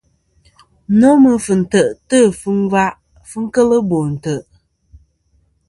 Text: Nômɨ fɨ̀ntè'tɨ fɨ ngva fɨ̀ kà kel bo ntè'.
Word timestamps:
Nômɨ 0.99 1.31
fɨ̀ntè'tɨ 1.45 2.17
fɨ 2.39 2.49
ngva 2.59 2.83
fɨ̀ 3.29 3.41
kà 3.53 3.61
kel 3.63 3.71
bo 3.89 3.97
ntè'. 4.13 4.43